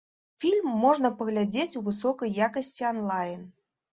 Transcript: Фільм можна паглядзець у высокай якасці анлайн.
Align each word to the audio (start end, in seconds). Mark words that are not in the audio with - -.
Фільм 0.43 0.69
можна 0.85 1.11
паглядзець 1.19 1.77
у 1.79 1.83
высокай 1.89 2.33
якасці 2.47 2.87
анлайн. 2.95 3.45